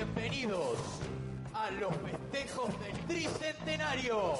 [0.00, 0.78] bienvenidos
[1.52, 4.32] a los festejos del Tricentenario.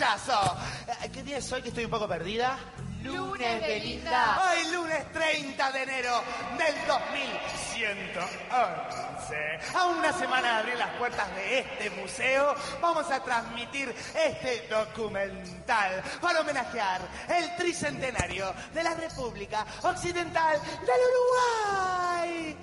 [0.00, 2.56] Eh, ¿Qué día es hoy que estoy un poco perdida?
[3.02, 4.40] Lunes, Belinda.
[4.48, 6.22] Hoy lunes 30 de enero
[6.56, 9.76] del 2111.
[9.76, 16.00] A una semana de abrir las puertas de este museo, vamos a transmitir este documental
[16.20, 22.56] para homenajear el tricentenario de la República Occidental del Uruguay.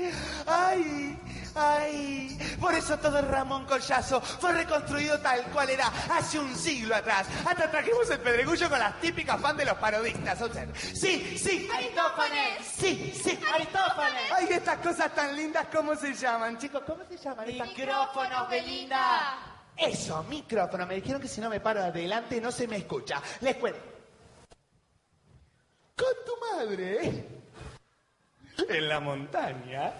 [0.47, 1.19] ¡Ay!
[1.55, 2.37] ¡Ay!
[2.59, 7.27] Por eso todo Ramón Collazo fue reconstruido tal cual era hace un siglo atrás.
[7.45, 10.41] Hasta trajimos el pedregullo con las típicas fan de los parodistas.
[10.41, 11.69] O sea, sí, sí.
[11.73, 12.65] Aristófanes.
[12.77, 13.39] Sí, sí.
[13.53, 14.31] Aristófanes.
[14.33, 16.83] Ay, estas cosas tan lindas, ¿cómo se llaman, chicos?
[16.85, 17.49] ¿Cómo se llaman?
[17.49, 19.37] estas- Micrófonos, Belinda.
[19.77, 20.85] Eso, micrófono.
[20.85, 23.21] Me dijeron que si no me paro adelante no se me escucha.
[23.41, 23.79] Les cuento.
[25.95, 27.25] Con tu madre.
[28.69, 29.93] En la montaña.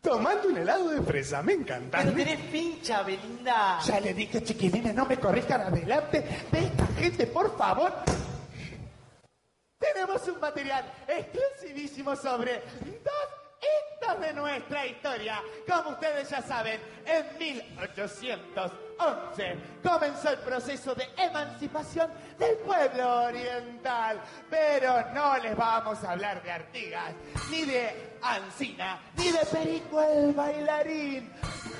[0.00, 1.42] Tomando un helado de fresa.
[1.42, 1.98] Me encanta.
[1.98, 3.78] Pero tenés pincha, Belinda.
[3.80, 7.92] Ya le dije, chiquilines, no me corrijan adelante de esta gente, por favor.
[9.78, 12.62] Tenemos un material exclusivísimo sobre
[13.04, 13.28] dos
[13.60, 15.42] hitos de nuestra historia.
[15.68, 24.22] Como ustedes ya saben, en 1811 comenzó el proceso de emancipación del pueblo oriental.
[24.48, 27.12] Pero no les vamos a hablar de Artigas,
[27.50, 31.32] ni de Ancina, ni de Perico el bailarín.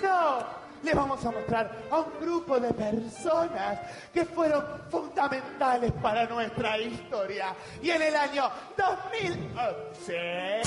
[0.02, 0.44] No,
[0.82, 3.80] les vamos a mostrar a un grupo de personas
[4.12, 7.54] que fueron fundamentales para nuestra historia.
[7.82, 10.62] Y en el año 2011...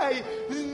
[0.00, 0.24] ¡Ay!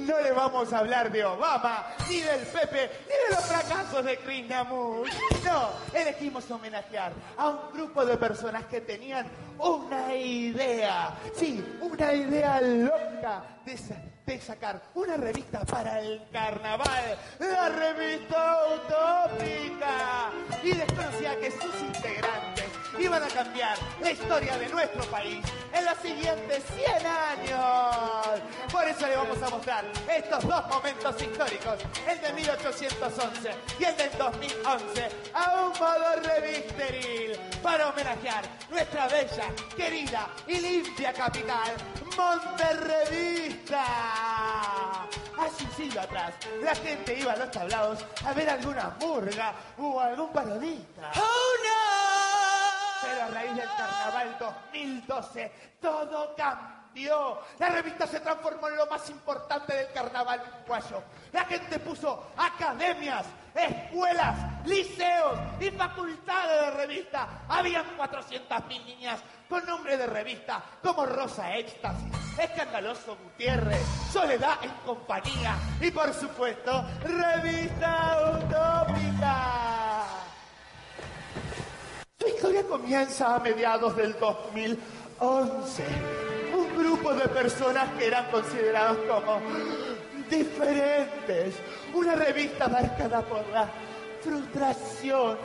[0.07, 4.19] No le vamos a hablar de Obama, ni del Pepe, ni de los fracasos de
[4.19, 5.11] Krishnamurti.
[5.45, 9.27] No, elegimos homenajear a un grupo de personas que tenían
[9.59, 11.15] una idea.
[11.35, 13.79] Sí, una idea loca de,
[14.27, 17.19] de sacar una revista para el carnaval.
[17.41, 20.31] La revista utópica.
[20.63, 22.66] Y desconocía que sus integrantes
[22.99, 28.41] iban a cambiar la historia de nuestro país en los siguientes 100 años.
[28.73, 31.79] Por eso le vamos a mostrar estos dos momentos históricos,
[32.09, 39.47] el de 1811 y el del 2011, a un modo revisteril, para homenajear nuestra bella,
[39.77, 41.73] querida y limpia capital,
[42.17, 43.85] Monterrevista.
[45.39, 46.33] Hace un siglo atrás,
[46.63, 51.11] la gente iba a los tablados a ver alguna murga o algún parodista.
[51.13, 51.76] Pero
[53.27, 57.41] a raíz del carnaval 2012, todo cambió.
[57.59, 61.03] La revista se transformó en lo más importante del carnaval uruguayo.
[61.33, 67.45] La gente puso academias, escuelas, liceos y facultades de revista.
[67.49, 75.57] Habían 400.000 niñas con nombre de revista como Rosa Éxtasis, Escandaloso Gutiérrez, Soledad en Compañía
[75.81, 80.05] y por supuesto, Revista Utópica.
[82.19, 85.85] Su historia comienza a mediados del 2011.
[86.55, 89.41] Un grupo de personas que eran considerados como
[90.29, 91.55] diferentes.
[91.95, 93.69] Una revista marcada por la
[94.21, 95.39] frustración.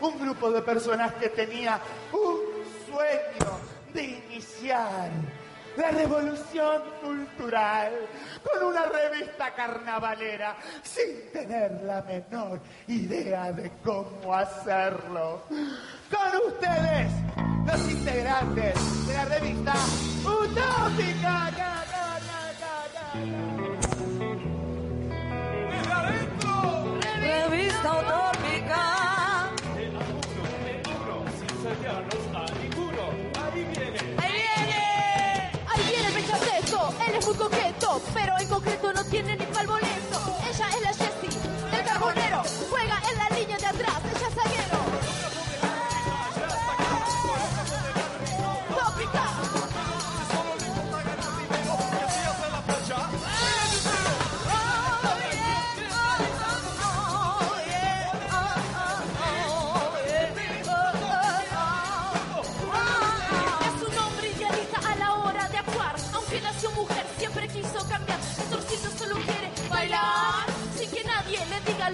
[0.00, 1.80] Un grupo de personas que tenía
[2.12, 2.38] un
[2.86, 3.58] sueño
[3.92, 5.10] de iniciar
[5.76, 7.92] la revolución cultural
[8.42, 15.42] con una revista carnavalera sin tener la menor idea de cómo hacerlo.
[15.48, 17.10] Con ustedes,
[17.66, 19.74] los integrantes de la revista
[20.24, 21.50] Utópica.
[27.20, 28.33] Revista utópica.
[37.36, 39.66] Coqueto, pero en concreto no tiene ni pal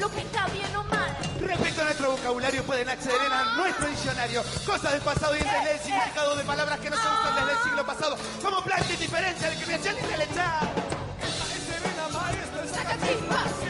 [0.00, 1.14] lo que está bien o mal.
[1.41, 5.81] Respecto a nuestro vocabulario pueden acceder a nuestro diccionario, cosas del pasado y entender el
[5.81, 9.50] significado de palabras que no se usan desde el siglo pasado, como planta y diferencia,
[9.50, 10.61] discriminación y derecha.
[11.20, 13.69] Es serena maestra, es Saca chispas,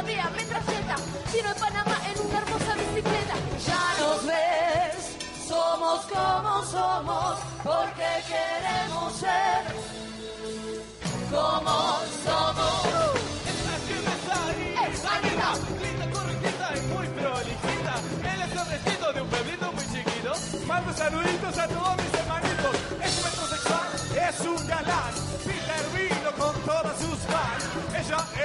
[0.00, 0.96] la DEA metralleta,
[1.32, 3.34] en Panamá en una hermosa bicicleta.
[3.66, 5.16] Ya nos ves,
[5.46, 9.62] somos como somos, porque queremos ser
[11.30, 12.80] como somos.
[14.88, 15.52] ¡Es Anita!
[15.82, 17.94] Linda, correctita y muy prolijita.
[18.32, 20.32] Él es el de un pueblito muy chiquito.
[20.66, 22.76] Mando saluditos a todos mis hermanitos.
[23.02, 23.88] Es un metrosexual,
[24.28, 25.29] es un galán.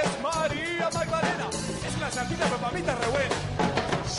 [0.02, 1.48] Es María Magdalena.
[1.88, 3.36] Es una santita, pero mamita re buena.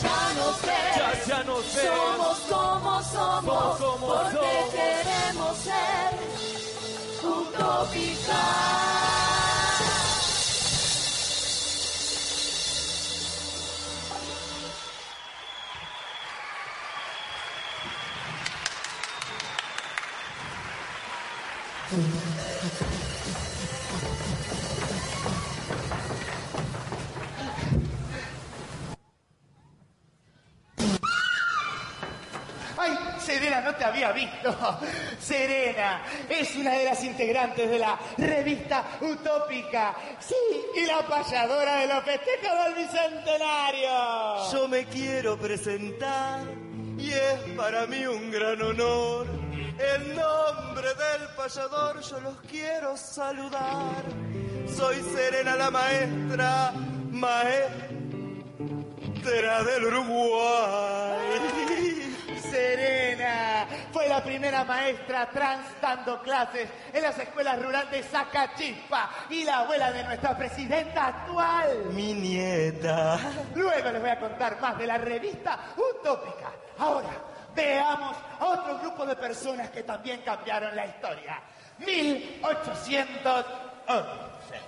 [0.02, 1.86] Ya nos ves, Ya, ya no sé.
[1.86, 4.70] somos como somos, Somos porque somos.
[4.72, 6.10] queremos ser
[7.22, 9.45] utópicas.
[34.06, 34.78] Había visto.
[35.20, 39.94] Serena es una de las integrantes de la revista Utópica.
[40.20, 40.34] Sí,
[40.74, 44.52] y la payadora de los festejos del Bicentenario.
[44.52, 46.44] Yo me quiero presentar
[46.98, 49.26] y es para mí un gran honor.
[49.78, 54.04] En nombre del payador yo los quiero saludar.
[54.74, 56.72] Soy Serena la maestra,
[57.10, 57.86] maestra
[59.64, 61.18] del Uruguay.
[62.50, 63.55] Serena
[64.06, 69.58] fue la primera maestra trans dando clases en las escuelas rurales de Zacachispa y la
[69.58, 71.86] abuela de nuestra presidenta actual.
[71.90, 73.18] Mi nieta.
[73.54, 76.52] Luego les voy a contar más de la revista Utópica.
[76.78, 77.08] Ahora,
[77.54, 81.40] veamos a otro grupo de personas que también cambiaron la historia.
[81.78, 84.60] 1811.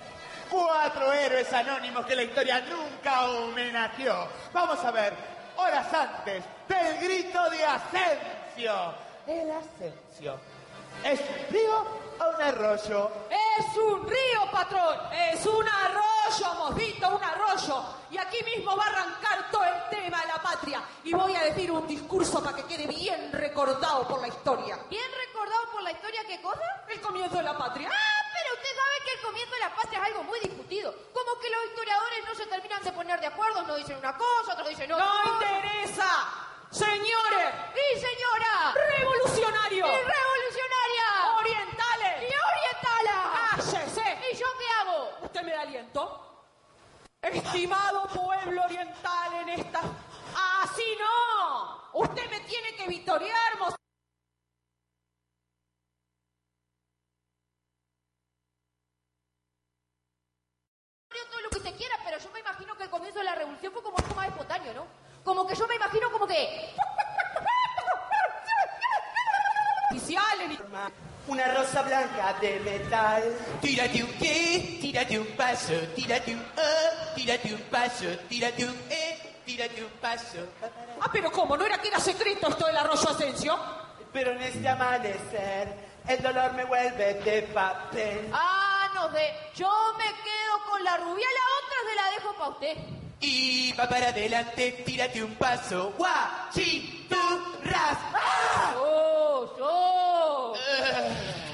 [0.49, 4.27] cuatro héroes anónimos que la historia nunca homenajeó.
[4.51, 5.13] Vamos a ver,
[5.55, 9.07] horas antes del grito de Asensio.
[9.29, 10.39] El Asensio.
[11.05, 11.85] ¿Es un río
[12.19, 13.11] o un arroyo?
[13.29, 14.97] Es un río, patrón.
[15.13, 17.83] Es un arroyo, mosquito, un arroyo.
[18.09, 20.81] Y aquí mismo va a arrancar todo el tema de la patria.
[21.03, 24.79] Y voy a decir un discurso para que quede bien recordado por la historia.
[24.89, 26.65] ¿Bien recordado por la historia qué cosa?
[26.87, 27.87] El comienzo de la patria.
[27.87, 30.91] Ah, pero usted sabe que el comienzo de la patria es algo muy discutido.
[31.13, 33.61] Como que los historiadores no se terminan de poner de acuerdo.
[33.63, 35.05] Uno dicen una cosa, otro dicen otra.
[35.05, 36.48] ¡No interesa!
[36.71, 37.53] ¡Señores!
[37.73, 38.73] ¡Y señora!
[38.97, 39.89] ¡Revolucionarios!
[39.89, 41.07] ¡Y revolucionaria!
[41.39, 42.23] ¡Orientales!
[42.23, 43.15] ¡Y orientala!
[43.55, 44.19] ¡Cállese!
[44.31, 45.09] ¿Y yo qué hago?
[45.23, 46.45] ¿Usted me da aliento?
[47.21, 49.81] Estimado pueblo oriental en esta...
[50.61, 51.89] ¡Así no!
[51.93, 53.57] Usted me tiene que victoriar,
[61.29, 63.71] todo lo que usted quiera, pero yo me imagino que el comienzo de la revolución
[63.73, 64.87] fue como algo más espontáneo, ¿no?
[65.29, 66.73] Como que yo me imagino como que...
[71.27, 73.21] Una rosa blanca de metal.
[73.61, 79.41] Tírate un que, tírate un paso, tírate un eh, tírate un paso, tírate un eh,
[79.45, 80.39] tírate un paso.
[80.99, 81.55] Ah, pero ¿cómo?
[81.55, 83.55] ¿No era que era secreto esto del arroyo Asensio?
[84.11, 85.75] Pero en este amanecer,
[86.07, 88.31] el dolor me vuelve de papel.
[88.33, 89.31] Ah, no sé.
[89.53, 92.99] Yo me quedo con la rubia, la otra se la dejo para usted.
[93.21, 95.93] Y va para adelante, tírate un paso.
[95.97, 97.15] Gua, chi, tu,
[97.69, 97.97] ras.
[98.13, 98.75] ¡Ah!
[98.77, 100.53] ¡Oh, yo!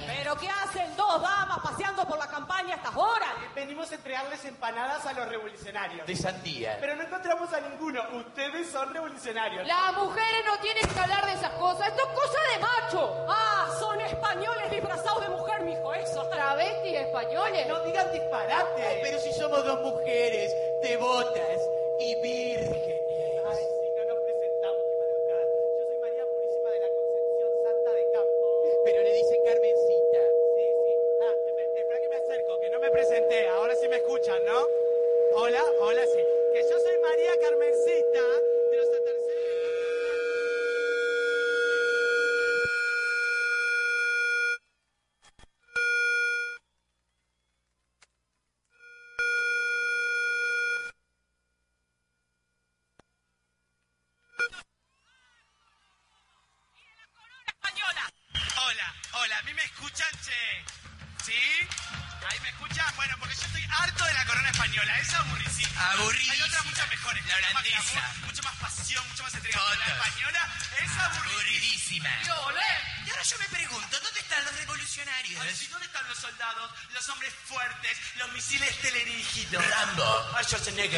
[0.06, 3.30] ¿Pero qué hacen dos damas paseando por la campaña a estas horas?
[3.56, 6.06] Venimos a entregarles empanadas a los revolucionarios.
[6.06, 6.78] De sandía.
[6.80, 8.02] Pero no encontramos a ninguno.
[8.14, 9.66] Ustedes son revolucionarios.
[9.66, 11.88] Las mujeres no tienen que hablar de esas cosas.
[11.88, 13.26] Esto es cosa de macho.
[13.30, 16.28] Ah, son españoles disfrazados de mujer, mijo, eso.
[16.30, 17.68] Travestis españoles.
[17.68, 19.00] No digan Ay, disparate.
[19.02, 20.52] pero si somos dos mujeres,
[20.86, 21.68] devotas
[22.00, 22.45] y vírgenes.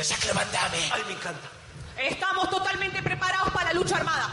[0.08, 0.90] Jean-Claude Van Damme.
[0.92, 1.50] Ay, me encanta.
[1.98, 4.30] Estamos totalmente preparados para la lucha armada.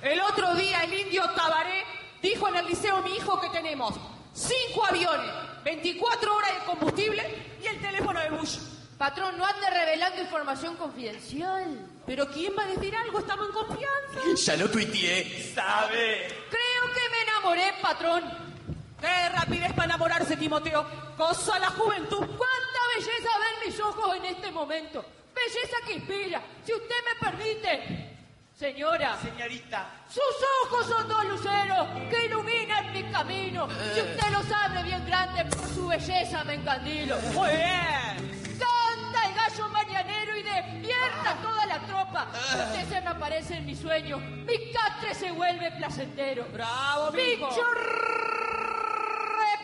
[0.00, 1.84] El otro día el indio Tabaré
[2.22, 3.94] dijo en el liceo mi hijo que tenemos
[4.32, 5.30] cinco aviones,
[5.64, 8.58] 24 horas de combustible y el teléfono de Bush.
[8.96, 11.88] Patrón, no ande revelando información confidencial.
[12.06, 13.18] Pero ¿quién va a decir algo?
[13.18, 14.42] Estamos en confianza.
[14.44, 15.52] Ya lo tuiteé.
[15.54, 16.28] ¿Sabe?
[16.48, 18.52] Creo que me enamoré, patrón.
[19.00, 20.86] Qué rapidez para enamorarse, Timoteo.
[21.16, 22.18] Cosa la juventud.
[22.18, 25.04] ¡Cuánta belleza ven mis ojos en este momento!
[25.34, 26.42] Belleza que inspira.
[26.64, 28.08] Si usted me permite.
[28.54, 30.04] Señora, Señorita.
[30.08, 30.22] sus
[30.64, 33.66] ojos son dos luceros que iluminan mi camino.
[33.94, 37.16] Si usted los abre bien grandes, por su belleza me encandilo.
[37.32, 38.58] Muy bien.
[38.60, 42.28] Canta el gallo mañanero y despierta toda la tropa.
[42.34, 46.44] Si usted se me aparece en mi sueño, mi catre se vuelve placentero.
[46.52, 47.10] Bravo.
[47.10, 47.64] Bicho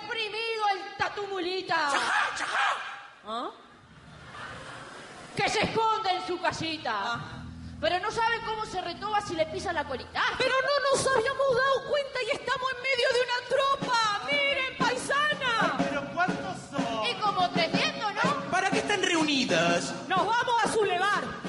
[0.09, 1.91] reprimido el tatumulita.
[3.31, 3.51] ¿Ah?
[5.37, 7.21] Que se esconde en su casita.
[7.79, 10.11] Pero no sabe cómo se retoba si le pisa la colita.
[10.15, 10.35] ¡Ah!
[10.39, 14.21] Pero no nos habíamos dado cuenta y estamos en medio de una tropa.
[14.25, 15.77] Miren, paisana.
[15.77, 17.07] ¿Pero cuántos son?
[17.07, 18.51] Y como 300, ¿no?
[18.51, 19.93] ¿Para qué están reunidos?
[20.09, 21.48] Nos vamos a sublevar.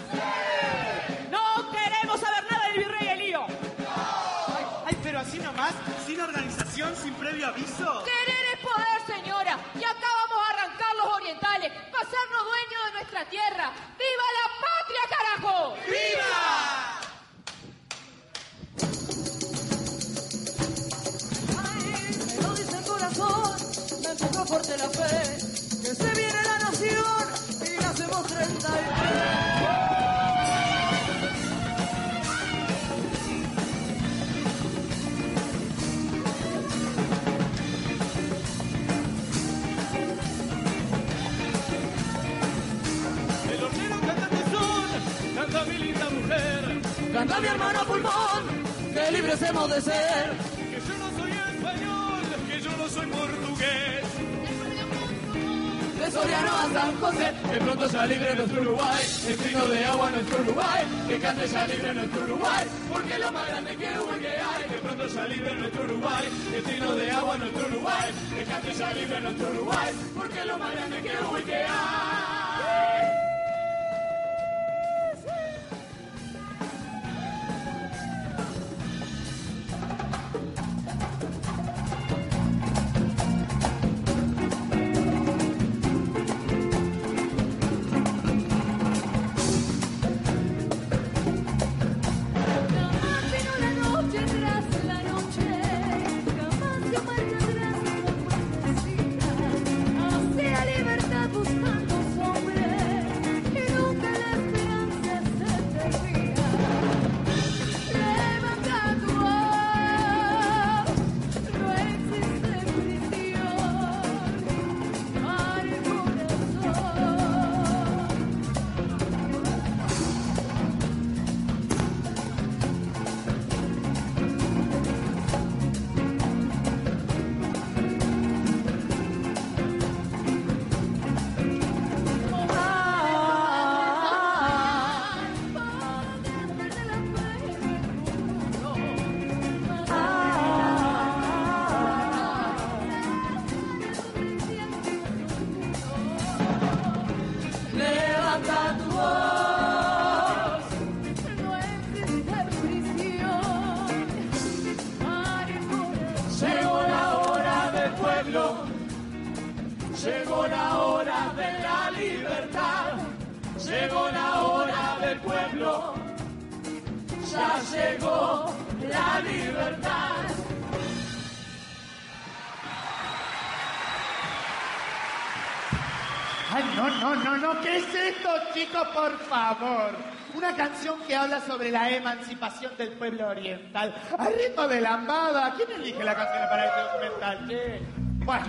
[178.71, 179.91] Por favor.
[180.35, 183.93] Una canción que habla sobre la emancipación del pueblo oriental.
[184.17, 185.53] Al ritmo de lambada.
[185.55, 187.81] ¿Quién elige la canción para este documental?
[188.25, 188.45] Bueno,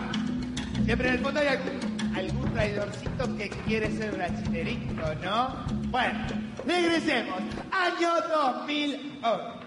[0.84, 5.56] siempre en el fondo hay algún, algún traidorcito que quiere ser brachinerito, ¿no?
[5.88, 6.18] Bueno,
[6.66, 7.40] regresemos.
[7.72, 9.60] Año 2011.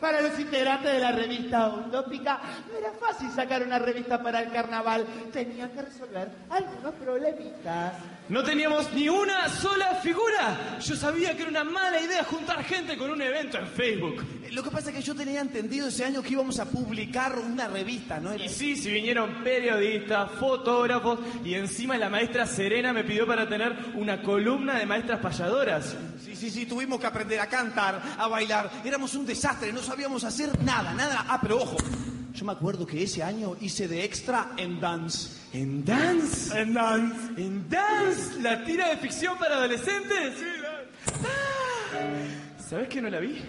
[0.00, 4.50] Para los integrantes de la revista Utópica, no era fácil sacar una revista para el
[4.50, 5.06] carnaval.
[5.32, 7.94] Tenían que resolver algunos problemitas.
[8.28, 10.78] No teníamos ni una sola figura.
[10.84, 14.24] Yo sabía que era una mala idea juntar gente con un evento en Facebook.
[14.50, 17.68] Lo que pasa es que yo tenía entendido ese año que íbamos a publicar una
[17.68, 18.32] revista, ¿no?
[18.32, 23.48] Era- Y sí, si vinieron periodistas, fotógrafos y encima la maestra Serena me pidió para
[23.48, 25.94] tener una columna de maestras payadoras.
[26.24, 28.70] Sí, sí, sí, tuvimos que aprender a cantar, a bailar.
[28.84, 31.26] Éramos un desastre, no sabíamos hacer nada, nada.
[31.28, 31.76] Ah, pero ojo,
[32.36, 35.30] yo me acuerdo que ese año hice de extra en dance.
[35.54, 36.60] ¿En dance?
[36.60, 37.42] En dance.
[37.42, 38.40] ¿En dance?
[38.42, 40.34] ¿La tira de ficción para adolescentes?
[40.38, 40.44] Sí,
[42.68, 43.40] ¿Sabes que no la vi?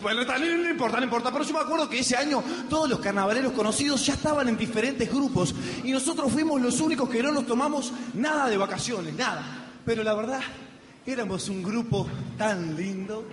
[0.00, 3.00] Bueno, también no importa, no importa, pero yo me acuerdo que ese año todos los
[3.00, 7.46] carnavaleros conocidos ya estaban en diferentes grupos y nosotros fuimos los únicos que no nos
[7.46, 9.44] tomamos nada de vacaciones, nada.
[9.84, 10.40] Pero la verdad,
[11.04, 12.08] éramos un grupo
[12.38, 13.26] tan lindo.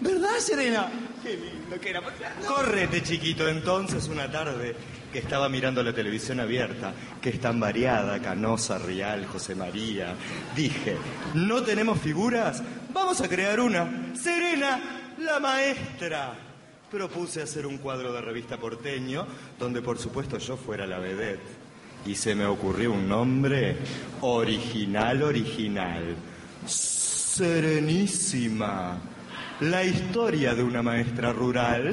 [0.00, 0.88] ¿Verdad, Serena?
[1.22, 2.12] Qué lindo que éramos.
[2.46, 4.74] Córrete, chiquito, entonces una tarde
[5.12, 10.14] que estaba mirando la televisión abierta, que es tan variada, Canosa, Rial, José María.
[10.54, 10.96] Dije,
[11.34, 12.62] ¿no tenemos figuras?
[12.92, 14.14] Vamos a crear una.
[14.14, 14.80] Serena,
[15.18, 16.34] la maestra.
[16.90, 19.26] Propuse hacer un cuadro de revista porteño,
[19.58, 21.68] donde por supuesto yo fuera la vedette.
[22.06, 23.76] Y se me ocurrió un nombre
[24.20, 26.16] original, original.
[27.38, 28.98] Serenísima.
[29.60, 31.92] La historia de una maestra rural.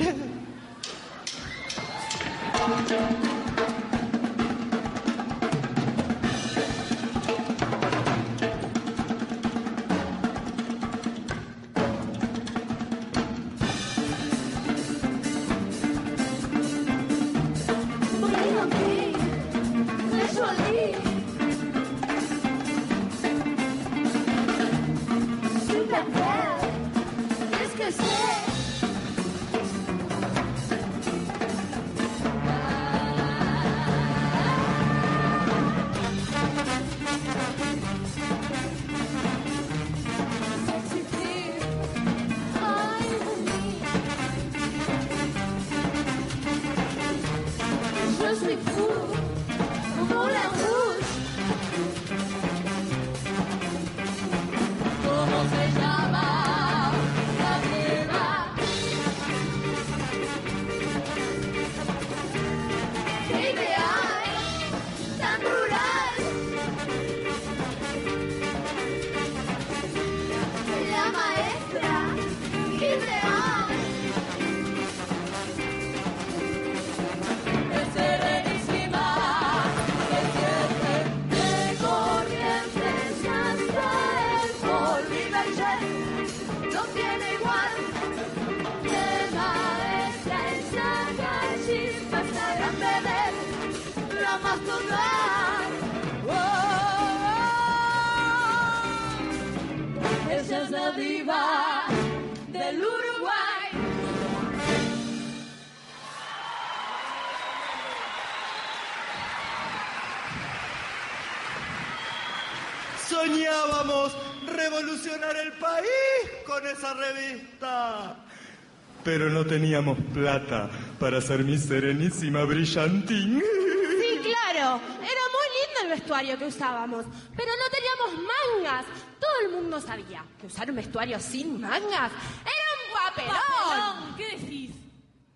[119.05, 120.67] Pero no teníamos plata
[120.99, 123.39] para hacer mi serenísima brillantín.
[123.39, 124.81] Sí, claro.
[124.97, 127.05] Era muy lindo el vestuario que usábamos,
[127.37, 128.85] pero no teníamos mangas.
[129.19, 133.35] Todo el mundo sabía que usar un vestuario sin mangas era un papelón.
[133.69, 134.71] Papelón, ¿qué decís?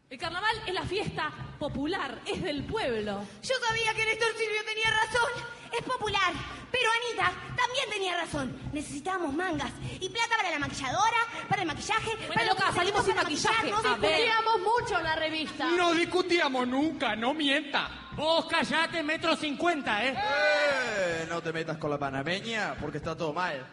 [0.09, 3.21] El carnaval es la fiesta popular, es del pueblo.
[3.43, 5.58] Yo sabía que Néstor Silvio tenía razón.
[5.71, 6.33] Es popular.
[6.71, 8.55] Pero Anita también tenía razón.
[8.71, 12.11] Necesitábamos mangas y plata para la maquilladora, para el maquillaje.
[12.27, 13.71] para loca, salimos sin maquillaje.
[13.71, 15.65] No discutíamos mucho en la revista.
[15.71, 17.89] No discutíamos nunca, no mienta.
[18.15, 20.13] Vos callate, metro cincuenta, ¿eh?
[20.15, 23.65] Eh, no te metas con la panameña porque está todo mal.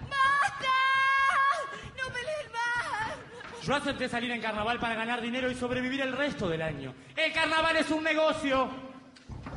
[1.96, 3.64] ¡No peleen más!
[3.64, 6.94] Yo acepté salir en carnaval para ganar dinero y sobrevivir el resto del año.
[7.16, 8.68] El carnaval es un negocio.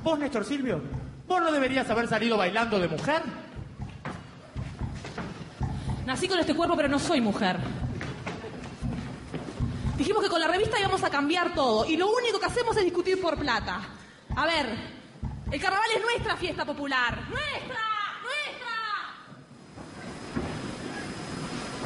[0.02, 0.82] Vos, Néstor Silvio,
[1.30, 3.22] vos no deberías haber salido bailando de mujer.
[6.06, 7.58] Nací con este cuerpo, pero no soy mujer.
[9.96, 12.84] Dijimos que con la revista íbamos a cambiar todo y lo único que hacemos es
[12.84, 13.80] discutir por plata.
[14.36, 14.76] A ver,
[15.52, 17.15] el carnaval es nuestra fiesta popular.
[17.30, 17.86] ¡Nuestra!
[18.24, 18.76] ¡Nuestra!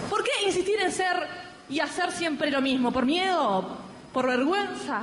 [0.09, 1.27] ¿Por qué insistir en ser
[1.69, 2.93] y hacer siempre lo mismo?
[2.93, 3.77] ¿Por miedo?
[4.13, 5.01] ¿Por vergüenza?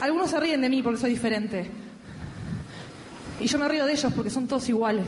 [0.00, 1.70] Algunos se ríen de mí porque soy diferente.
[3.40, 5.06] Y yo me río de ellos porque son todos iguales.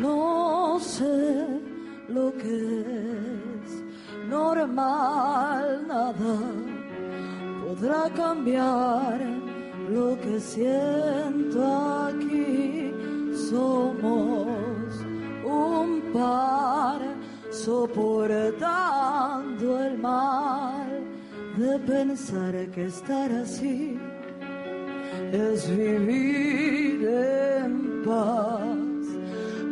[0.00, 1.60] No sé
[2.08, 2.80] lo que
[3.64, 6.12] es normal, nada
[7.66, 9.20] podrá cambiar
[9.90, 12.05] lo que siento.
[13.48, 14.90] Somos
[15.44, 17.00] un par
[17.48, 18.58] soportando
[19.84, 21.04] el mal
[21.56, 23.96] de pensar que estar así
[25.30, 29.06] es vivir en paz.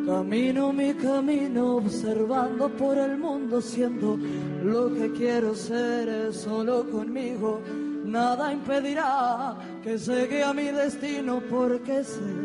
[0.07, 4.17] Camino mi camino observando por el mundo siendo
[4.63, 7.61] lo que quiero ser es solo conmigo.
[8.05, 12.44] Nada impedirá que llegue a mi destino porque sé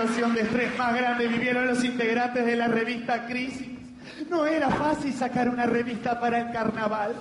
[0.00, 3.68] situación de estrés más grande vivieron los integrantes de la revista Crisis?
[4.30, 7.14] No era fácil sacar una revista para el carnaval.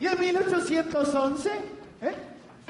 [0.00, 1.50] ¿Y en 1811?
[2.00, 2.14] ¿Eh?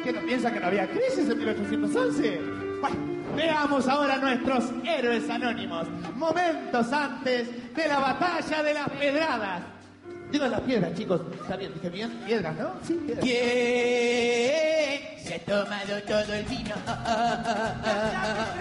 [0.02, 2.40] ¿Qué no piensa que no había crisis en 1811?
[2.80, 2.96] Bueno,
[3.36, 5.86] veamos ahora nuestros héroes anónimos.
[6.16, 9.73] Momentos antes de la batalla de las pedradas.
[10.34, 11.20] Digo las piedras, chicos.
[11.40, 12.10] Está bien, dije bien.
[12.26, 12.74] Piedras, ¿no?
[12.82, 13.24] Sí, piedras.
[13.24, 13.38] ¿Quién
[15.22, 16.74] se ha tomado todo el vino?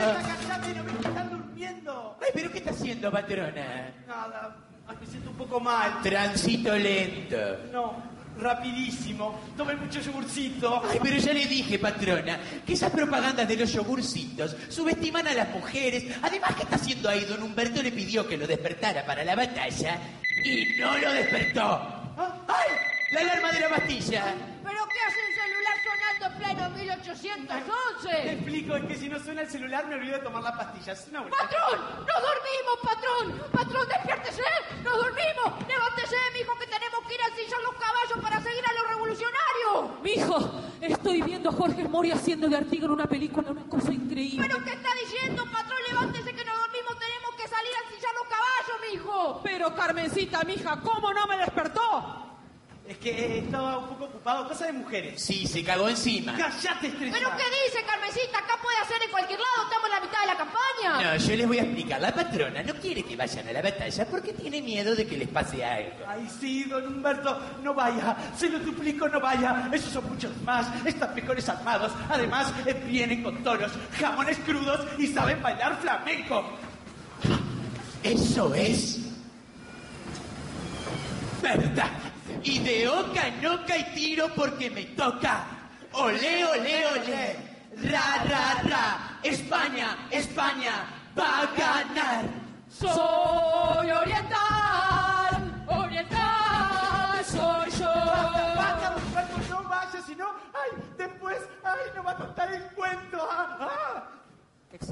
[0.04, 2.16] ¡Cállate, no me están durmiendo!
[2.22, 3.92] Ay, pero ¿qué está haciendo, patrona?
[4.06, 4.56] Nada,
[4.88, 6.00] ay, me siento un poco mal.
[6.04, 7.38] Transito lento.
[7.72, 7.96] No,
[8.40, 9.40] rapidísimo.
[9.56, 10.82] Tomé mucho yogurcito.
[10.90, 15.50] Ay, pero ya le dije, patrona, que esas propagandas de los yogurcitos subestiman a las
[15.50, 16.06] mujeres.
[16.22, 17.22] Además, ¿qué está haciendo ahí?
[17.26, 20.00] Don Humberto le pidió que lo despertara para la batalla
[20.44, 22.04] y no lo despertó.
[22.48, 22.70] ¡Ay!
[23.14, 24.34] La alarma de la pastilla.
[24.64, 28.10] ¿Pero qué hace el celular sonando en pleno 1811?
[28.10, 30.94] Te explico, es que si no suena el celular me olvido de tomar la pastilla.
[30.94, 31.22] Es una.
[31.30, 31.80] ¡Patrón!
[32.00, 33.52] ¡Nos dormimos, patrón!
[33.52, 34.42] ¡Patrón, despiértese!
[34.84, 35.68] ¡Nos dormimos!
[35.68, 40.02] ¡Levántese, mijo, que tenemos que ir al sillón los caballos para seguir a los revolucionarios!
[40.02, 40.40] ¡Mijo!
[40.40, 40.62] ¡Mijo!
[40.82, 44.48] Estoy viendo a Jorge Mori haciendo de Artigo en una película, una cosa increíble.
[44.50, 45.78] ¿Pero qué está diciendo, patrón?
[45.88, 49.42] Levántese que nos dormimos, tenemos que salir a ensillar los caballos, mijo.
[49.44, 52.33] Pero Carmencita, mija, ¿cómo no me despertó?
[52.88, 55.22] Es que estaba un poco ocupado, cosa de mujeres.
[55.22, 56.36] Sí, se cagó encima.
[56.36, 57.14] ¡Cállate, estrella!
[57.14, 58.40] ¿Pero qué dice, Carmencita?
[58.40, 61.14] Acá puede hacer en cualquier lado, estamos en la mitad de la campaña.
[61.14, 62.02] No, yo les voy a explicar.
[62.02, 65.30] La patrona no quiere que vayan a la batalla porque tiene miedo de que les
[65.30, 65.92] pase algo.
[66.06, 69.70] Ay, sí, don Humberto, no vaya, se lo duplico, no vaya.
[69.72, 71.94] Esos son muchos más, están mejores armados.
[72.10, 76.44] Además, eh, vienen con toros, jamones crudos y saben bailar flamenco.
[78.04, 79.00] Eso es
[81.42, 82.03] verdad.
[82.44, 85.46] Y de oca en oca y tiro porque me toca.
[85.94, 87.38] Olé, olé, olé.
[87.90, 89.20] Ra, ra, ra.
[89.24, 90.86] España, España
[91.18, 92.26] va a ganar.
[92.70, 97.94] Soy oriental, oriental, soy yo.
[98.82, 103.28] Don Humberto, no vaya, si no, ay, después, ay, no va a contar el cuento.
[103.32, 104.10] ah, ah.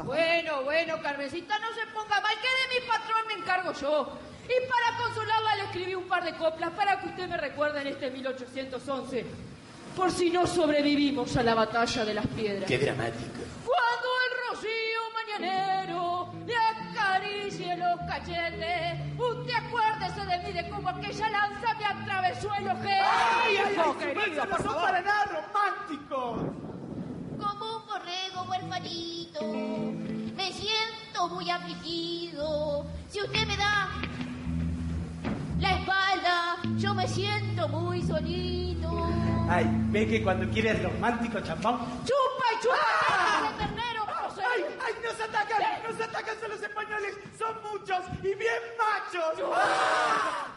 [0.04, 4.18] Bueno, bueno, Carmencita, no se ponga mal, que de mi patrón me encargo yo.
[4.52, 7.88] Y para consolarla le escribí un par de coplas para que usted me recuerde en
[7.88, 9.26] este 1811.
[9.96, 12.66] Por si no sobrevivimos a la batalla de las piedras.
[12.68, 13.42] Qué dramático.
[13.66, 21.30] Cuando el rocío mañanero le acaricie los cachetes, usted acuérdese de mí de cómo aquella
[21.30, 22.94] lanza me atravesó el ojete.
[22.94, 24.82] ¡Ay, ay, hijo ay, querido, por favor.
[24.82, 26.42] para nada románticos!
[27.40, 29.42] Como un borrego huerfanito,
[30.36, 32.86] me siento muy afligido.
[33.10, 33.90] Si usted me da
[35.62, 38.90] la espalda, yo me siento muy solito.
[39.50, 41.78] Ay, ve que cuando quieres romántico, champán.
[42.04, 42.76] ¡Chupa y chupa!
[43.10, 43.52] ¡Ah!
[43.52, 44.06] ¡De ternero!
[44.38, 45.62] ¡Ay, ay, nos atacan!
[45.88, 47.18] ¡Nos atacan son los españoles!
[47.38, 49.40] ¡Son muchos y bien machos!
[49.54, 50.48] ¡Ah!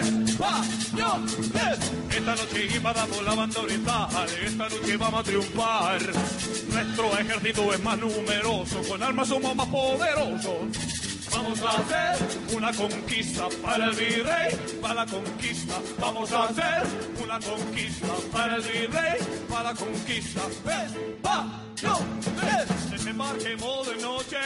[0.00, 1.99] Españoles.
[2.20, 4.08] Esta noche invadamos la banda oriental,
[4.44, 5.98] esta noche vamos a triunfar.
[6.68, 10.54] Nuestro ejército es más numeroso, con armas somos más poderosos.
[11.32, 12.18] Vamos a hacer
[12.54, 15.76] una conquista para el virrey, para la conquista.
[15.98, 16.82] Vamos a hacer
[17.24, 20.42] una conquista para el virrey, para la conquista.
[21.16, 24.36] Españoles, desembarquemos de noche.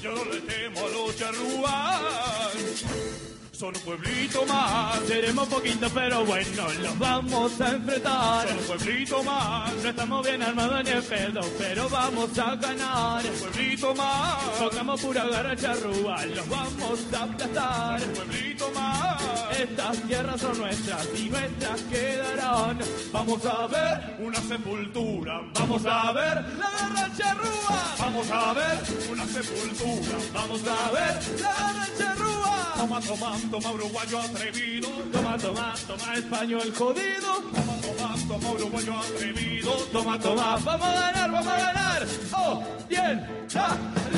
[0.00, 3.33] Yo no le temo a los charrúas.
[3.54, 4.98] Son un pueblito más.
[5.06, 8.48] Seremos poquitos, pero bueno, los vamos a enfrentar.
[8.48, 9.72] Son un pueblito más.
[9.74, 13.24] No estamos bien armados ni en pedo, pero vamos a ganar.
[13.24, 14.58] Un pueblito más.
[14.58, 18.02] Tocamos pura garra charrúa, los vamos a aplastar.
[18.02, 19.22] Un pueblito más.
[19.56, 22.78] Estas tierras son nuestras y nuestras quedarán.
[23.12, 25.42] Vamos a ver una sepultura.
[25.54, 27.94] Vamos a ver la garra charrúa.
[28.00, 28.78] Vamos a ver
[29.12, 30.18] una sepultura.
[30.32, 32.74] Vamos a ver la garra charrúa.
[32.76, 34.88] Toma, toma, toma uruguayo atrevido.
[35.12, 37.32] Toma, toma, toma español jodido.
[37.54, 39.72] Toma, toma, toma uruguayo atrevido.
[39.92, 42.06] Toma, toma, vamos a ganar, vamos a ganar.
[42.32, 43.68] Oh, bien, La,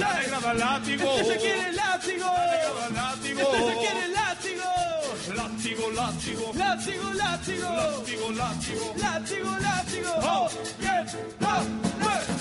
[0.01, 1.11] la negra da látigo.
[1.19, 2.27] Este se quiere el látigo.
[2.27, 3.41] La negra da látigo.
[3.41, 4.65] Este se quiere el látigo.
[5.35, 6.53] Látigo, látigo.
[6.55, 7.69] Látigo, látigo.
[7.69, 8.95] Látigo, látigo.
[8.97, 10.11] Látigo, látigo.
[10.23, 10.49] Oh,
[10.81, 11.07] bien,
[11.43, 11.63] ah,
[12.01, 12.36] eh.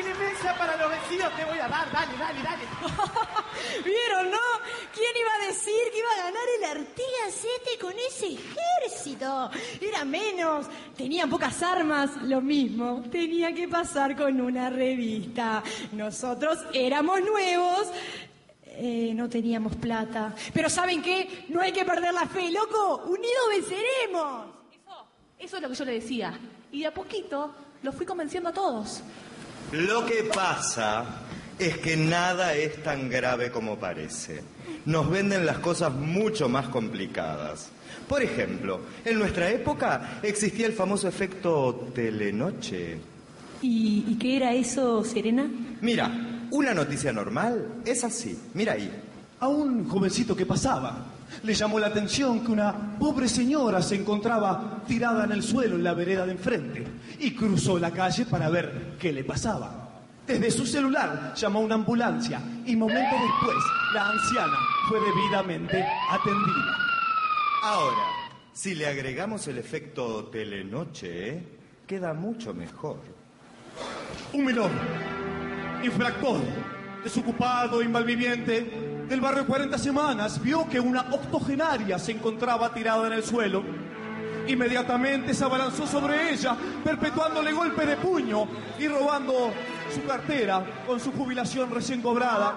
[0.00, 2.62] Clemencia para los vencidos te voy a dar, dale, dale, dale.
[3.84, 4.38] ¿Vieron, no?
[4.94, 9.50] ¿Quién iba a decir que iba a ganar el Artigas 7 con ese ejército?
[9.78, 13.02] Era menos, tenían pocas armas, lo mismo.
[13.10, 15.62] Tenía que pasar con una revista.
[15.92, 17.88] Nosotros éramos nuevos,
[18.64, 20.34] eh, no teníamos plata.
[20.54, 21.44] Pero ¿saben qué?
[21.50, 23.04] No hay que perder la fe, loco.
[23.04, 24.46] Unidos venceremos.
[24.72, 25.06] Eso,
[25.38, 26.40] eso es lo que yo le decía.
[26.72, 29.02] Y de a poquito los fui convenciendo a todos.
[29.72, 31.04] Lo que pasa
[31.58, 34.42] es que nada es tan grave como parece.
[34.86, 37.70] Nos venden las cosas mucho más complicadas.
[38.08, 42.98] Por ejemplo, en nuestra época existía el famoso efecto telenoche.
[43.62, 45.48] ¿Y, y qué era eso, Serena?
[45.80, 48.36] Mira, una noticia normal es así.
[48.54, 48.90] Mira ahí.
[49.38, 51.06] A un jovencito que pasaba
[51.42, 55.84] le llamó la atención que una pobre señora se encontraba tirada en el suelo en
[55.84, 56.86] la vereda de enfrente
[57.18, 59.88] y cruzó la calle para ver qué le pasaba.
[60.26, 63.56] Desde su celular llamó a una ambulancia y momentos después
[63.94, 64.56] la anciana
[64.88, 66.78] fue debidamente atendida.
[67.62, 68.04] Ahora,
[68.52, 71.42] si le agregamos el efecto telenoche,
[71.86, 72.98] queda mucho mejor.
[74.32, 74.70] Un menor,
[75.82, 76.40] infractor,
[77.02, 83.14] desocupado y malviviente, del barrio 40 Semanas, vio que una octogenaria se encontraba tirada en
[83.14, 83.64] el suelo.
[84.46, 88.46] Inmediatamente se abalanzó sobre ella, perpetuándole golpe de puño
[88.78, 89.52] y robando
[89.92, 92.54] su cartera con su jubilación recién cobrada.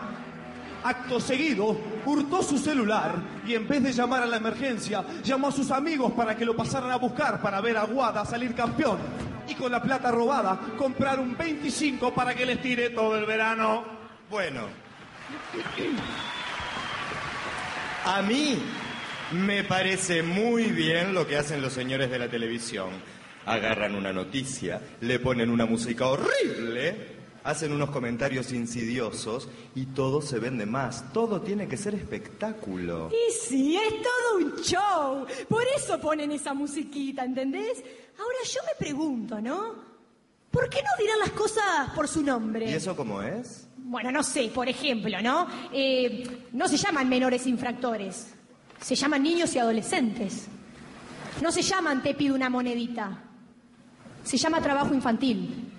[0.84, 3.16] Acto seguido, hurtó su celular
[3.48, 6.56] y en vez de llamar a la emergencia, llamó a sus amigos para que lo
[6.56, 9.00] pasaran a buscar para ver a Guada salir campeón.
[9.48, 13.84] Y con la plata robada, comprar un 25 para que les tire todo el verano.
[14.30, 14.68] Bueno.
[18.06, 18.58] A mí
[19.32, 22.89] me parece muy bien lo que hacen los señores de la televisión.
[23.46, 26.96] Agarran una noticia, le ponen una música horrible,
[27.46, 31.13] hacen unos comentarios insidiosos y todo se vende más.
[31.13, 33.10] Todo tiene que ser espectáculo.
[33.10, 35.26] Y sí, es todo un show.
[35.48, 37.82] Por eso ponen esa musiquita, ¿entendés?
[38.20, 39.92] Ahora yo me pregunto, ¿no?
[40.54, 42.70] ¿Por qué no dirán las cosas por su nombre?
[42.70, 43.68] ¿Y eso cómo es?
[43.76, 45.48] Bueno, no sé, por ejemplo, ¿no?
[45.74, 48.36] Eh, no se llaman menores infractores,
[48.80, 50.46] se llaman niños y adolescentes.
[51.42, 53.20] No se llaman te pido una monedita,
[54.24, 55.72] se llama trabajo infantil.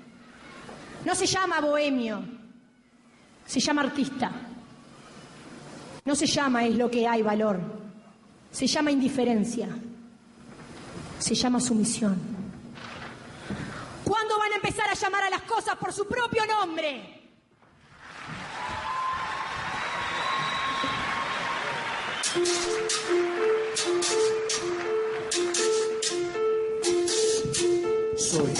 [1.04, 2.24] No se llama bohemio,
[3.46, 4.32] se llama artista.
[6.04, 7.60] No se llama es lo que hay valor,
[8.50, 9.68] se llama indiferencia,
[11.20, 12.33] se llama sumisión.
[14.04, 17.22] ¿Cuándo van a empezar a llamar a las cosas por su propio nombre?
[28.16, 28.52] Soy,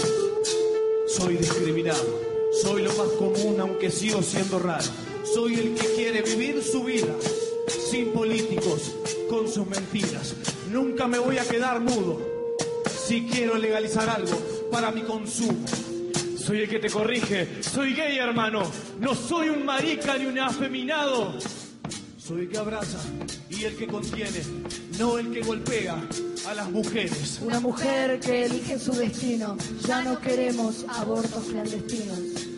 [1.09, 2.21] soy discriminado.
[2.63, 4.85] Soy lo más común, aunque sigo siendo raro.
[5.25, 7.15] Soy el que quiere vivir su vida
[7.69, 8.95] sin políticos,
[9.29, 10.35] con sus mentiras.
[10.71, 12.19] Nunca me voy a quedar mudo
[12.87, 15.65] si quiero legalizar algo para mi consumo.
[16.37, 17.63] Soy el que te corrige.
[17.63, 18.69] Soy gay, hermano.
[18.99, 21.39] No soy un marica ni un afeminado.
[22.19, 22.99] Soy el que abraza
[23.51, 24.43] y el que contiene,
[24.99, 25.95] no el que golpea
[26.49, 27.39] a las mujeres.
[27.43, 29.57] Una mujer que elige su destino.
[29.87, 32.54] Ya no queremos abortos clandestinos.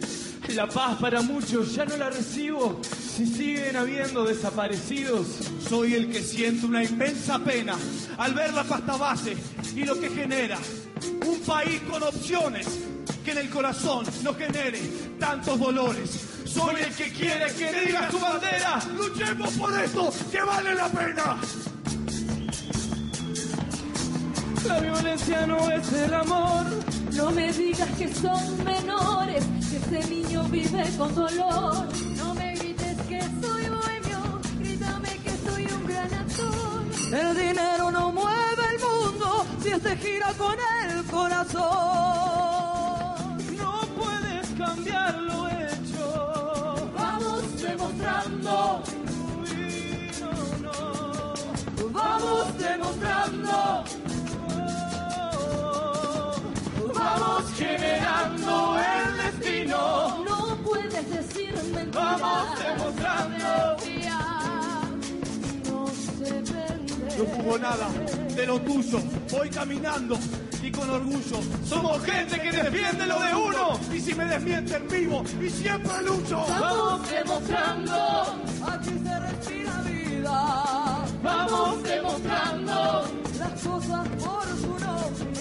[0.57, 2.81] La paz para muchos ya no la recibo.
[2.83, 5.27] Si siguen habiendo desaparecidos.
[5.69, 7.77] Soy el que siente una inmensa pena
[8.16, 9.37] al ver la pasta base
[9.75, 10.57] y lo que genera.
[11.27, 12.66] Un país con opciones
[13.23, 14.81] que en el corazón no genere
[15.21, 16.27] tantos dolores.
[16.47, 18.81] Soy el que quiere que diga su bandera.
[18.97, 21.37] Luchemos por esto, que vale la pena.
[24.66, 26.75] La violencia no es el amor.
[27.16, 31.88] No me digas que son menores, que ese niño vive con dolor.
[32.18, 36.83] No me grites que soy bohemio, grítame que soy un gran actor.
[37.12, 41.62] El dinero no mueve el mundo si este gira con el corazón.
[43.57, 46.90] No puedes cambiar lo hecho.
[46.98, 48.83] Vamos demostrando.
[49.40, 50.33] Uy, no,
[50.68, 51.92] no.
[51.92, 54.06] Vamos demostrando.
[57.57, 60.25] Generando el destino.
[60.25, 62.21] No puedes decir mentiras.
[62.21, 63.77] Vamos demostrando.
[67.19, 67.88] No jugó nada
[68.35, 68.99] de lo tuyo.
[69.33, 70.19] Voy caminando
[70.62, 71.40] y con orgullo.
[71.64, 73.81] Somos gente que defiende lo de uno.
[73.92, 76.45] Y si me desmienten vivo y siempre lucho.
[76.49, 77.97] Vamos demostrando.
[78.66, 81.05] Aquí se respira vida.
[81.23, 83.05] Vamos demostrando.
[83.38, 85.36] Las cosas por su nombre.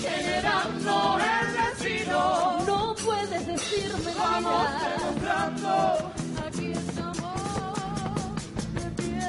[0.00, 2.58] Generando el destino.
[2.66, 6.12] No puedes decirme Vamos demostrando.
[6.46, 7.74] Aquí estamos
[8.74, 9.22] de pie.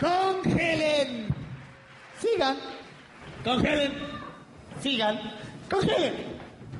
[0.00, 1.28] Congelen.
[2.20, 2.56] Sigan.
[3.44, 3.92] Congelen.
[4.82, 5.18] Sigan.
[5.70, 6.14] Congelen.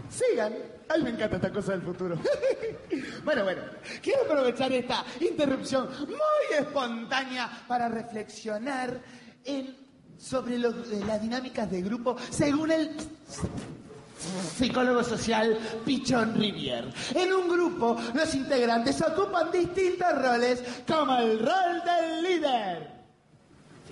[0.09, 0.55] Sigan.
[0.89, 2.17] Ay, me encanta esta cosa del futuro.
[3.25, 3.63] bueno, bueno.
[4.03, 9.01] Quiero aprovechar esta interrupción muy espontánea para reflexionar
[9.45, 9.77] en,
[10.19, 12.97] sobre los- eh, las dinámicas de grupo según el
[14.57, 16.93] psicólogo social Pichón Rivier.
[17.15, 22.91] En un grupo, los integrantes ocupan distintos roles, como el rol del líder.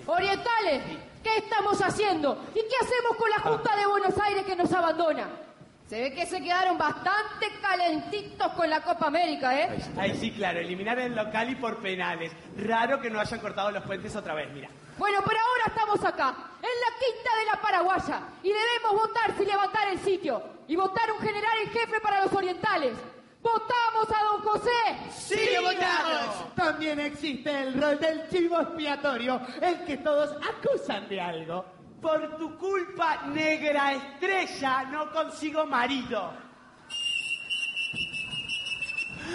[0.05, 0.81] Orientales,
[1.23, 2.45] ¿qué estamos haciendo?
[2.51, 5.27] ¿Y qué hacemos con la Junta de Buenos Aires que nos abandona?
[5.87, 9.81] Se ve que se quedaron bastante calentitos con la Copa América, ¿eh?
[9.97, 12.31] Ay, sí, claro, eliminar el local y por penales.
[12.57, 14.69] Raro que no hayan cortado los puentes otra vez, mira.
[14.99, 19.47] Bueno, pero ahora estamos acá, en la quinta de la Paraguaya, y debemos votar sin
[19.47, 22.93] levantar el sitio, y votar un general en jefe para los orientales.
[23.41, 24.69] ¡Votamos a don José!
[25.11, 26.55] ¡Sí, lo votamos!
[26.55, 31.65] También existe el rol del chivo expiatorio, el que todos acusan de algo.
[32.01, 36.48] Por tu culpa, negra estrella, no consigo marido.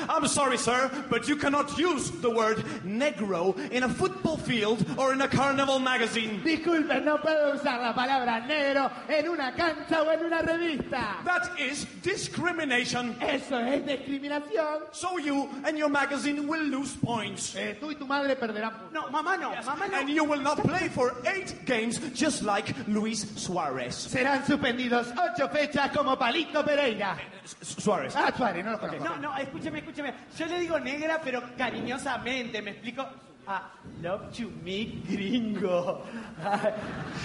[0.08, 5.12] I'm sorry, sir, but you cannot use the word negro in a football field or
[5.12, 6.40] in a carnival magazine.
[6.44, 11.24] Disculpen, no puedo usar la palabra negro en una cancha o en una revista.
[11.24, 13.16] That is discrimination.
[13.20, 14.82] Eso es discriminación.
[14.92, 17.54] So you and your magazine will lose points.
[17.56, 18.92] Eh, tú y tu madre perderán puntos.
[18.92, 19.98] No, mamá no, mamá no.
[19.98, 23.94] And you will not play for eight games just like Luis Suarez.
[23.94, 27.16] Serán suspendidos ocho fechas como Palito Pereira.
[27.60, 28.14] Suárez.
[28.16, 29.04] Ah, Suárez, no lo conozco.
[29.04, 30.14] No, no, escúcheme, escúcheme.
[30.36, 33.06] Yo le digo negra, pero cariñosamente, ¿me explico?
[33.46, 33.70] Ah,
[34.00, 36.02] love to me, gringo.
[36.42, 36.72] Ah,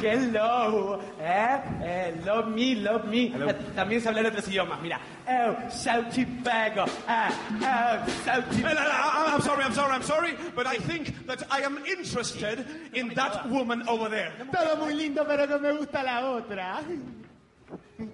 [0.02, 3.28] hello, eh, eh, love me, love me.
[3.28, 5.00] Eh, También se hablan otros idiomas, mira.
[5.26, 6.84] Oh, Sauti Pago.
[7.08, 7.32] Ah,
[7.62, 11.62] oh, Sauti And I, am sorry, I'm sorry, I'm sorry, but I think that I
[11.62, 14.34] am interested in that woman over there.
[14.52, 16.82] Todo muy lindo, pero no me gusta la otra.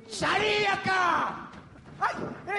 [0.07, 1.49] ¡Salí acá!
[1.99, 2.15] ¡Ay,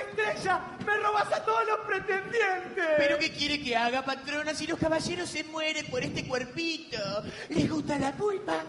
[0.09, 0.61] estrella!
[0.87, 2.87] ¡Me robas a todos los pretendientes!
[2.97, 6.99] ¿Pero qué quiere que haga, patrona, si los caballeros se mueren por este cuerpito?
[7.51, 8.63] ¿Les gusta la pulpa?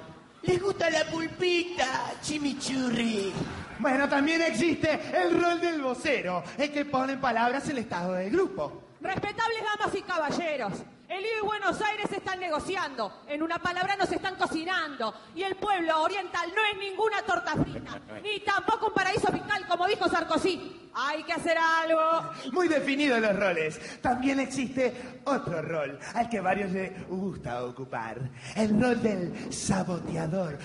[0.44, 3.34] ¿Les gusta la pulpita, chimichurri?
[3.80, 8.32] Bueno, también existe el rol del vocero, el que pone en palabras el estado del
[8.32, 8.84] grupo.
[9.02, 10.74] Respetables damas y caballeros,
[11.10, 15.56] el IVA y Buenos Aires están negociando, en una palabra nos están cocinando, y el
[15.56, 20.90] pueblo oriental no es ninguna torta frita, ni tampoco un paraíso fiscal, como dijo Sarkozy.
[21.00, 22.32] Hay que hacer algo.
[22.54, 24.02] Muy definidos los roles.
[24.02, 28.18] También existe otro rol al que varios les gusta ocupar.
[28.56, 30.58] El rol del saboteador.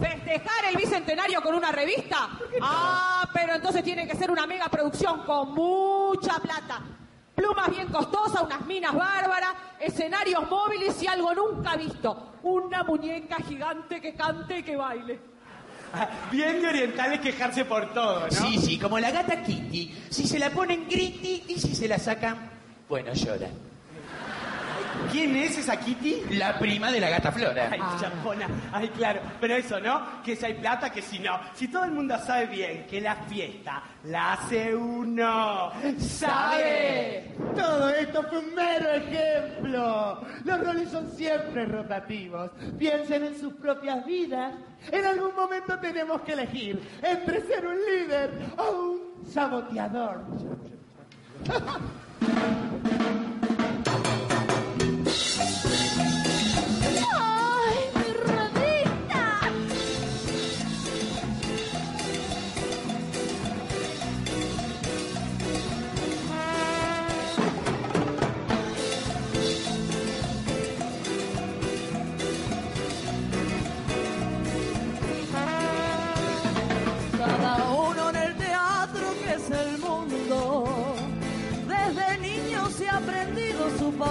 [0.00, 2.28] ¿Festejar el bicentenario con una revista?
[2.60, 6.82] Ah, pero entonces tiene que ser una mega producción con mucha plata.
[7.34, 12.34] Plumas bien costosas, unas minas bárbaras, escenarios móviles y algo nunca visto.
[12.42, 15.18] Una muñeca gigante que cante y que baile.
[16.32, 18.30] Bien de orientales quejarse por todo, ¿no?
[18.30, 20.06] Sí, sí, como la gata Kitty.
[20.10, 22.50] Si se la ponen griti y si se la sacan,
[22.88, 23.48] bueno, llora.
[25.10, 26.36] ¿Quién es esa Kitty?
[26.36, 27.68] La prima de la gata Flora.
[27.70, 28.46] Ay, chapona.
[28.72, 29.20] Ay, claro.
[29.40, 30.22] Pero eso, ¿no?
[30.22, 31.38] Que si hay plata, que si no.
[31.54, 35.72] Si todo el mundo sabe bien que la fiesta la hace uno.
[35.98, 37.34] ¡Sabe!
[37.56, 40.20] Todo esto fue un mero ejemplo.
[40.44, 42.50] Los roles son siempre rotativos.
[42.78, 44.54] Piensen en sus propias vidas.
[44.90, 50.24] En algún momento tenemos que elegir entre ser un líder o un saboteador.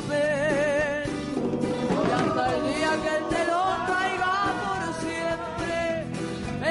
[0.01, 1.09] Papel.
[2.07, 5.75] Y hasta el día que el telón caiga por siempre,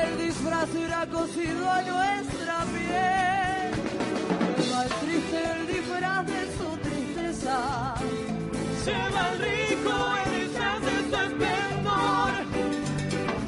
[0.03, 3.71] el disfraz irá cosido a nuestra piel.
[4.59, 7.95] Lleva el triste el disfraz de su tristeza.
[8.85, 12.33] Lleva el rico el disfraz de su esplendor.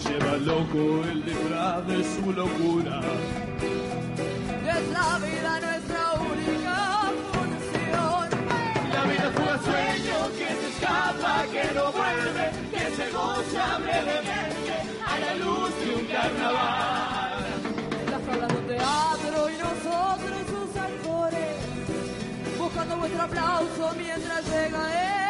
[0.05, 3.01] Lleva el loco el disfraz de su locura.
[4.64, 5.72] Y es la vida nuestra
[13.79, 14.75] brevemente
[15.07, 17.45] a la luz de un carnaval.
[18.11, 21.57] Las salas de teatro y nosotros sus actores,
[22.59, 25.22] buscando vuestro aplauso mientras llega el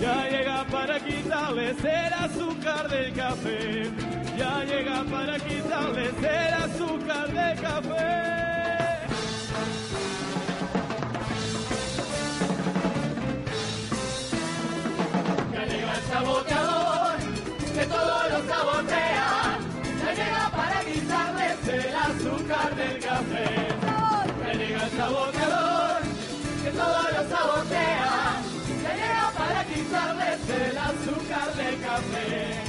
[0.00, 3.90] ya llega para quitarles el azúcar del café,
[4.36, 8.24] ya llega para quitarles el azúcar del café.
[15.52, 17.16] Ya llega el saboteador,
[17.74, 19.58] que todo lo sabotea,
[20.00, 23.68] ya llega para quitarles el azúcar del café.
[24.46, 26.00] Ya llega el saboteador,
[26.62, 28.23] que todo lo sabotea
[30.46, 32.60] del azúcar del café.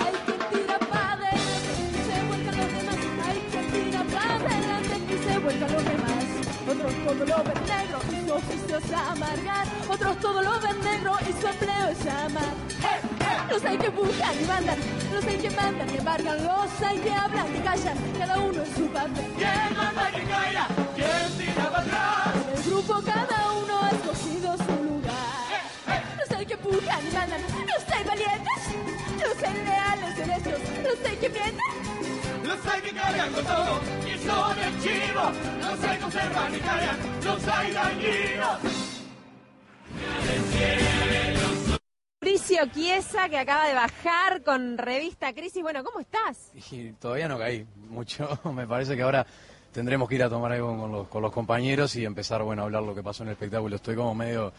[0.00, 2.96] Ay, que tira para adelante y se vuelcan los demás.
[3.26, 6.24] Ay, que tira para adelante y se vuelcan los demás.
[6.68, 9.66] Otros todo lo ven negro y su oficio es amargar.
[9.88, 12.54] Otros todo lo ven negro y su empleo es amar.
[12.82, 13.18] ¡Eh!
[13.50, 14.78] Los hay que buscan y mandan,
[15.12, 18.74] los hay que mandan y embargan, los hay que hablan y callan, cada uno en
[18.76, 19.24] su papel.
[30.88, 32.44] Los hay que mienten.
[32.44, 35.22] Los hay que cargan con todo y son el chivo.
[35.60, 36.96] Los hay que observan y callan.
[37.24, 38.58] Los hay dañinos.
[42.22, 45.62] Mauricio Chiesa, que acaba de bajar con revista Crisis.
[45.62, 46.52] Bueno, ¿cómo estás?
[46.70, 48.38] Y todavía no caí mucho.
[48.54, 49.26] Me parece que ahora
[49.72, 52.64] tendremos que ir a tomar algo con los, con los compañeros y empezar, bueno, a
[52.64, 53.76] hablar lo que pasó en el espectáculo.
[53.76, 54.52] Estoy como medio...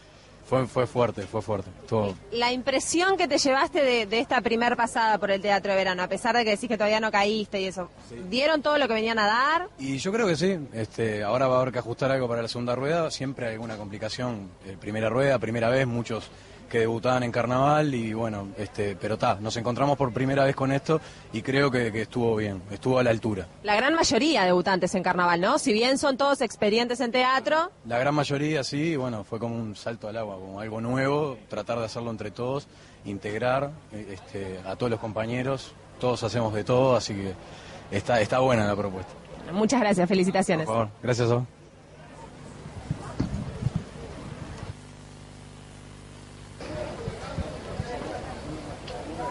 [0.50, 1.70] Fue, fue fuerte, fue fuerte.
[1.88, 2.16] Todo.
[2.32, 6.02] La impresión que te llevaste de, de esta primer pasada por el Teatro de Verano,
[6.02, 7.88] a pesar de que decís que todavía no caíste y eso,
[8.28, 9.68] ¿dieron todo lo que venían a dar?
[9.78, 10.58] Y yo creo que sí.
[10.72, 13.12] Este, ahora va a haber que ajustar algo para la segunda rueda.
[13.12, 14.50] Siempre hay alguna complicación.
[14.66, 16.28] Eh, primera rueda, primera vez, muchos
[16.70, 20.70] que debutaban en carnaval y bueno, este, pero está, nos encontramos por primera vez con
[20.72, 21.00] esto
[21.32, 23.46] y creo que, que estuvo bien, estuvo a la altura.
[23.64, 25.58] La gran mayoría debutantes en carnaval, ¿no?
[25.58, 29.74] Si bien son todos experientes en teatro, La gran mayoría sí, bueno, fue como un
[29.74, 32.68] salto al agua, como algo nuevo, tratar de hacerlo entre todos,
[33.04, 37.34] integrar eh, este, a todos los compañeros, todos hacemos de todo, así que
[37.90, 39.12] está, está buena la propuesta.
[39.52, 40.66] muchas gracias, felicitaciones.
[40.66, 41.59] Por favor, gracias a vos.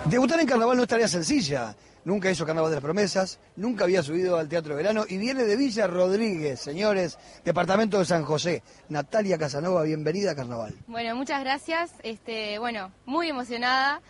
[0.10, 1.76] Debutar en carnaval no es tarea sencilla.
[2.04, 5.44] Nunca hizo Carnaval de las Promesas, nunca había subido al Teatro de Verano y viene
[5.44, 8.64] de Villa Rodríguez, señores, departamento de San José.
[8.88, 10.74] Natalia Casanova, bienvenida a Carnaval.
[10.88, 11.92] Bueno, muchas gracias.
[12.02, 14.02] Este, bueno, muy emocionada.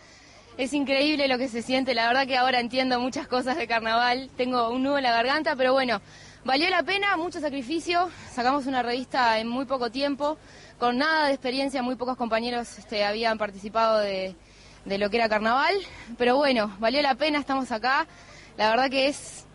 [0.56, 1.92] Es increíble lo que se siente.
[1.92, 4.30] La verdad que ahora entiendo muchas cosas de carnaval.
[4.38, 6.00] Tengo un nudo en la garganta, pero bueno,
[6.46, 8.08] valió la pena, mucho sacrificio.
[8.32, 10.38] Sacamos una revista en muy poco tiempo,
[10.78, 11.82] con nada de experiencia.
[11.82, 14.34] Muy pocos compañeros este, habían participado de,
[14.90, 15.74] de lo que era carnaval.
[16.18, 18.06] Pero bueno, valió la pena, estamos acá.
[18.58, 19.46] La verdad que es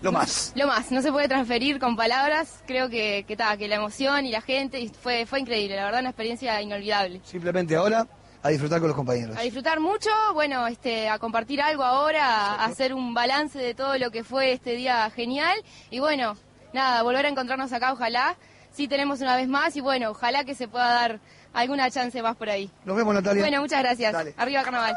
[0.00, 0.52] Lo más.
[0.54, 2.62] lo más, no se puede transferir con palabras.
[2.66, 5.74] Creo que, que, ta, que la emoción y la gente y fue, fue increíble.
[5.76, 7.20] La verdad, una experiencia inolvidable.
[7.24, 8.06] Simplemente ahora
[8.42, 9.36] a disfrutar con los compañeros.
[9.36, 13.98] A disfrutar mucho, bueno, este, a compartir algo ahora, a hacer un balance de todo
[13.98, 15.58] lo que fue este día genial
[15.90, 16.36] y bueno,
[16.72, 18.36] nada, volver a encontrarnos acá, ojalá,
[18.72, 21.20] sí tenemos una vez más y bueno, ojalá que se pueda dar
[21.52, 22.70] alguna chance más por ahí.
[22.84, 23.42] Nos vemos, Natalia.
[23.42, 24.12] Bueno, muchas gracias.
[24.12, 24.34] Dale.
[24.36, 24.94] Arriba Carnaval.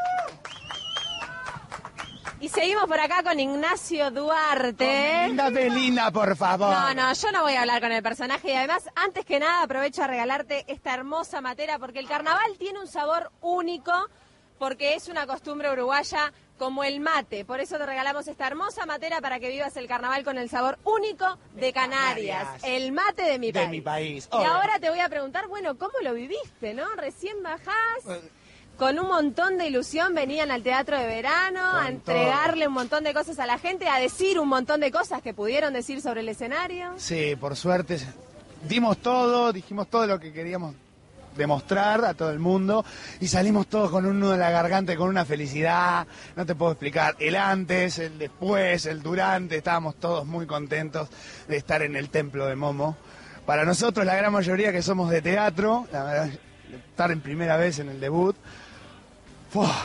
[2.40, 5.28] Y seguimos por acá con Ignacio Duarte.
[5.28, 6.68] Linda Belina, por favor.
[6.68, 9.62] No, no, yo no voy a hablar con el personaje y además, antes que nada,
[9.62, 13.92] aprovecho a regalarte esta hermosa matera porque el carnaval tiene un sabor único
[14.58, 17.44] porque es una costumbre uruguaya como el mate.
[17.44, 20.78] Por eso te regalamos esta hermosa matera para que vivas el carnaval con el sabor
[20.84, 22.44] único de Canarias.
[22.44, 22.64] Canarias.
[22.64, 23.70] El mate de mi De país.
[23.70, 24.28] mi país.
[24.32, 26.86] Y ahora te voy a preguntar, bueno, ¿cómo lo viviste, no?
[26.96, 28.20] Recién bajás.
[28.76, 33.14] Con un montón de ilusión venían al teatro de verano a entregarle un montón de
[33.14, 36.28] cosas a la gente, a decir un montón de cosas que pudieron decir sobre el
[36.28, 36.92] escenario.
[36.96, 37.98] Sí, por suerte
[38.68, 40.74] dimos todo, dijimos todo lo que queríamos
[41.36, 42.84] demostrar a todo el mundo
[43.20, 46.06] y salimos todos con un nudo en la garganta y con una felicidad,
[46.36, 51.08] no te puedo explicar, el antes, el después, el durante, estábamos todos muy contentos
[51.48, 52.96] de estar en el templo de Momo.
[53.46, 56.30] Para nosotros, la gran mayoría que somos de teatro, la verdad,
[56.90, 58.36] estar en primera vez en el debut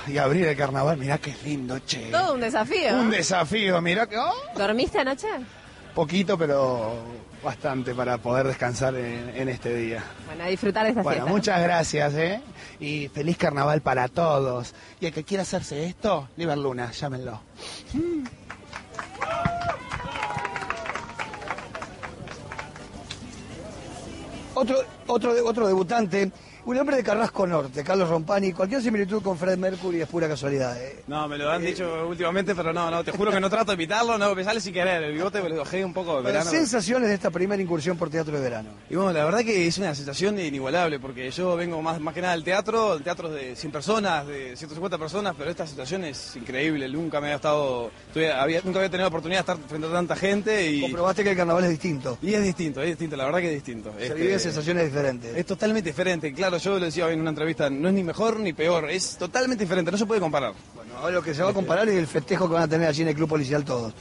[0.08, 2.10] y abrir el carnaval, mirá qué lindo, che.
[2.10, 2.96] Todo un desafío.
[3.00, 4.18] Un desafío, mirá que...
[4.18, 4.34] ¡oh!
[4.58, 5.28] ¿Dormiste anoche?
[5.96, 6.94] Poquito, pero
[7.44, 10.04] bastante para poder descansar en, en este día.
[10.28, 11.32] Bueno, a disfrutar de esta Bueno, fiesta.
[11.32, 12.42] muchas gracias, ¿eh?
[12.80, 14.74] Y feliz carnaval para todos.
[15.02, 17.42] Y el que quiera hacerse esto, Liber Luna, llámenlo.
[24.56, 24.78] Otro,
[25.08, 26.32] otro, otro debutante,
[26.70, 28.54] un hombre de Carrasco Norte, Carlos Rompani.
[28.54, 30.80] Cualquier similitud con Fred Mercury es pura casualidad.
[30.80, 31.04] ¿eh?
[31.08, 33.74] No, me lo han dicho últimamente, pero no, no, te juro que no trato de
[33.74, 36.48] imitarlo, no, me sale sin querer, el bigote me lo bajé un poco de verano.
[36.48, 38.70] sensaciones de esta primera incursión por teatro de verano.
[38.88, 42.22] Y bueno, la verdad que es una sensación inigualable, porque yo vengo más, más que
[42.22, 46.36] nada del teatro, el teatro de 100 personas, de 150 personas, pero esta situación es
[46.36, 47.90] increíble, nunca me había estado,
[48.40, 50.82] había, nunca había tenido la oportunidad de estar frente a tanta gente y...
[50.82, 52.20] Comprobaste que el carnaval es distinto.
[52.22, 53.92] Y es distinto, es distinto, la verdad que es distinto.
[53.98, 55.36] Se Este, viven sensaciones diferentes.
[55.36, 58.40] Es totalmente diferente, claro, yo lo decía hoy en una entrevista, no es ni mejor
[58.40, 60.54] ni peor, es totalmente diferente, no se puede comparar.
[60.76, 62.88] Bueno, ahora lo que se va a comparar es el festejo que van a tener
[62.88, 63.94] allí en el Club Policial todos.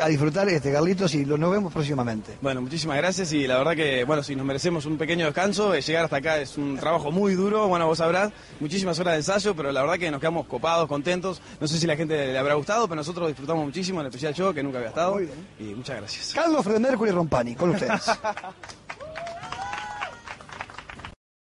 [0.00, 2.36] A disfrutar, este Carlitos, y lo- nos vemos próximamente.
[2.40, 5.80] Bueno, muchísimas gracias y la verdad que, bueno, si nos merecemos un pequeño descanso, eh,
[5.82, 8.30] llegar hasta acá es un trabajo muy duro, bueno, vos sabrás,
[8.60, 11.88] muchísimas horas de ensayo, pero la verdad que nos quedamos copados, contentos, no sé si
[11.88, 14.90] la gente le habrá gustado, pero nosotros disfrutamos muchísimo en especial show, que nunca había
[14.90, 15.20] estado,
[15.58, 16.32] y muchas gracias.
[16.36, 18.02] Carlos Fred Mercury Rompani, con ustedes.